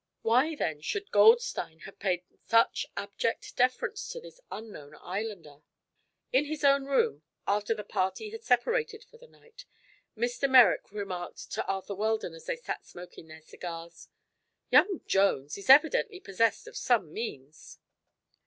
[0.23, 5.61] Why, then, should Goldstein have paid such abject deference to this unknown islander?
[6.33, 9.65] In his own room, after the party had separated for the night,
[10.17, 10.49] Mr.
[10.49, 14.07] Merrick remarked to Arthur Weldon as they sat smoking their cigars:
[14.71, 17.77] "Young Jones is evidently possessed of some means."